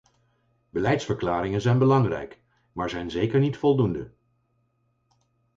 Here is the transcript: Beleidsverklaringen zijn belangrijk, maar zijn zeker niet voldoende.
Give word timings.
Beleidsverklaringen 0.71 1.61
zijn 1.61 1.77
belangrijk, 1.79 2.41
maar 2.71 2.89
zijn 2.89 3.11
zeker 3.11 3.39
niet 3.39 3.57
voldoende. 3.57 4.11